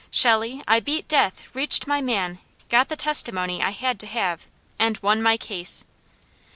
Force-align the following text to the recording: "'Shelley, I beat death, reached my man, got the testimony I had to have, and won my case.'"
"'Shelley, 0.09 0.63
I 0.67 0.79
beat 0.79 1.07
death, 1.07 1.53
reached 1.55 1.85
my 1.85 2.01
man, 2.01 2.39
got 2.69 2.89
the 2.89 2.95
testimony 2.95 3.61
I 3.61 3.69
had 3.69 3.99
to 3.99 4.07
have, 4.07 4.47
and 4.79 4.97
won 5.03 5.21
my 5.21 5.37
case.'" 5.37 5.85